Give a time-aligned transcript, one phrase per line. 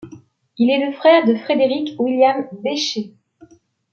[0.57, 3.11] Il est le frère de Frederick William Beechey.